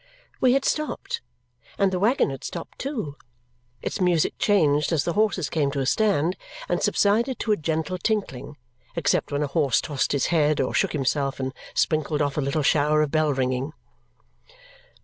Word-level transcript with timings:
We 0.39 0.53
had 0.53 0.65
stopped, 0.65 1.21
and 1.77 1.93
the 1.93 1.99
waggon 1.99 2.31
had 2.31 2.43
stopped 2.43 2.79
too. 2.79 3.17
Its 3.83 4.01
music 4.01 4.33
changed 4.39 4.91
as 4.91 5.03
the 5.03 5.13
horses 5.13 5.47
came 5.47 5.69
to 5.73 5.79
a 5.79 5.85
stand, 5.85 6.37
and 6.67 6.81
subsided 6.81 7.37
to 7.37 7.51
a 7.51 7.55
gentle 7.55 7.99
tinkling, 7.99 8.57
except 8.95 9.31
when 9.31 9.43
a 9.43 9.53
horse 9.53 9.79
tossed 9.79 10.11
his 10.13 10.25
head 10.33 10.59
or 10.59 10.73
shook 10.73 10.93
himself 10.93 11.39
and 11.39 11.53
sprinkled 11.75 12.19
off 12.19 12.35
a 12.35 12.41
little 12.41 12.63
shower 12.63 13.03
of 13.03 13.11
bell 13.11 13.31
ringing. 13.31 13.73